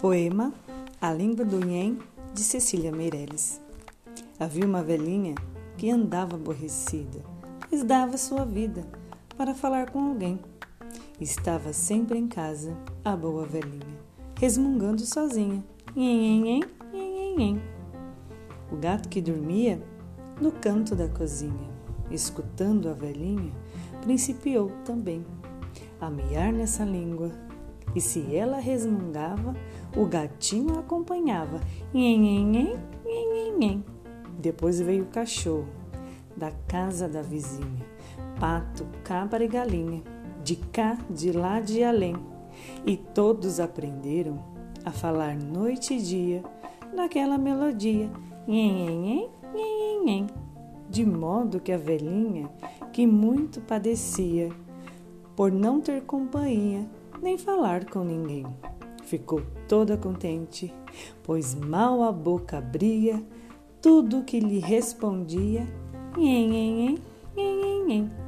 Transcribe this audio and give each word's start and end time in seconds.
Poema 0.00 0.54
A 1.00 1.12
Língua 1.12 1.44
do 1.44 1.58
Nhen, 1.58 1.98
de 2.32 2.40
Cecília 2.40 2.92
Meirelles. 2.92 3.60
Havia 4.38 4.64
uma 4.64 4.80
velhinha 4.80 5.34
que 5.76 5.90
andava 5.90 6.36
aborrecida, 6.36 7.20
mas 7.68 7.82
dava 7.82 8.16
sua 8.16 8.44
vida 8.44 8.86
para 9.36 9.56
falar 9.56 9.90
com 9.90 9.98
alguém. 9.98 10.38
Estava 11.20 11.72
sempre 11.72 12.16
em 12.16 12.28
casa, 12.28 12.76
a 13.04 13.16
boa 13.16 13.44
velhinha, 13.44 13.98
resmungando 14.38 15.04
sozinha. 15.04 15.64
Nhen, 15.96 16.42
nhen, 16.42 16.64
nhen, 16.92 17.36
nhen. 17.36 17.62
O 18.70 18.76
gato 18.76 19.08
que 19.08 19.20
dormia 19.20 19.82
no 20.40 20.52
canto 20.52 20.94
da 20.94 21.08
cozinha, 21.08 21.70
escutando 22.08 22.88
a 22.88 22.92
velhinha, 22.92 23.52
principiou 24.02 24.70
também 24.84 25.26
a 26.00 26.08
miar 26.08 26.52
nessa 26.52 26.84
língua 26.84 27.47
e 27.98 28.00
se 28.00 28.34
ela 28.34 28.58
resmungava, 28.58 29.54
o 29.96 30.06
gatinho 30.06 30.78
acompanhava. 30.78 31.60
Nhen, 31.92 32.20
nhen, 32.20 32.46
nhen, 32.46 32.78
nhen, 33.04 33.58
nhen. 33.58 33.84
Depois 34.38 34.80
veio 34.80 35.02
o 35.02 35.08
cachorro, 35.08 35.66
da 36.36 36.52
casa 36.68 37.08
da 37.08 37.22
vizinha, 37.22 37.84
pato, 38.38 38.86
cabra 39.02 39.44
e 39.44 39.48
galinha, 39.48 40.02
de 40.44 40.54
cá, 40.54 40.96
de 41.10 41.32
lá, 41.32 41.60
de 41.60 41.82
além. 41.82 42.14
E 42.86 42.96
todos 42.96 43.58
aprenderam 43.58 44.38
a 44.84 44.92
falar 44.92 45.36
noite 45.36 45.94
e 45.94 46.00
dia 46.00 46.44
naquela 46.94 47.36
melodia. 47.36 48.08
Nhen, 48.46 48.72
nhen, 48.72 49.00
nhen, 49.02 49.30
nhen, 49.54 50.04
nhen. 50.04 50.26
De 50.88 51.04
modo 51.04 51.60
que 51.60 51.72
a 51.72 51.76
velhinha, 51.76 52.48
que 52.92 53.06
muito 53.08 53.60
padecia 53.60 54.50
por 55.34 55.50
não 55.52 55.80
ter 55.80 56.02
companhia, 56.02 56.88
nem 57.22 57.38
falar 57.38 57.84
com 57.84 58.04
ninguém. 58.04 58.46
Ficou 59.04 59.42
toda 59.66 59.96
contente, 59.96 60.72
pois 61.22 61.54
mal 61.54 62.02
a 62.02 62.12
boca 62.12 62.58
abria, 62.58 63.22
tudo 63.80 64.24
que 64.24 64.38
lhe 64.38 64.58
respondia, 64.58 65.66
nhen, 66.16 66.48
nhen, 66.48 66.98
nhen, 67.34 67.56
nhen, 67.56 67.84
nhen. 67.86 68.27